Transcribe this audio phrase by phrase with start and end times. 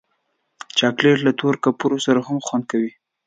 [0.77, 2.91] چاکلېټ له تور کپړو سره هم خوند کوي.